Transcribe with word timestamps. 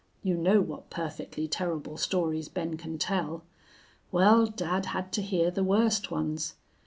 You 0.23 0.35
know 0.35 0.61
what 0.63 0.89
perfectly 0.89 1.47
terrible 1.47 1.95
stories 1.95 2.49
Ben 2.49 2.75
can 2.75 2.97
tell. 2.97 3.43
Well, 4.11 4.47
dad 4.47 4.87
had 4.87 5.11
to 5.11 5.21
hear 5.21 5.51
the 5.51 5.63
worst 5.63 6.09
ones. 6.09 6.55